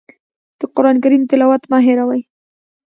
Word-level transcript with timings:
د 0.59 0.61
قرآن 0.75 0.95
کریم 1.03 1.23
تلاوت 1.29 1.63
مه 1.71 1.79
هېروئ. 1.85 2.21